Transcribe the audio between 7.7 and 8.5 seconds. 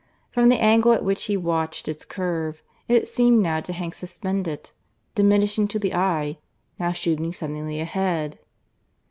ahead.